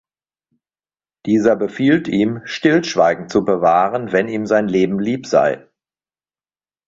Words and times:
Dieser 1.27 1.55
befiehlt 1.55 2.07
ihm, 2.07 2.41
Stillschweigen 2.43 3.29
zu 3.29 3.45
bewahren, 3.45 4.11
wenn 4.11 4.29
ihm 4.29 4.47
sein 4.47 4.67
Leben 4.67 4.97
lieb 4.99 5.27
sei. 5.27 5.67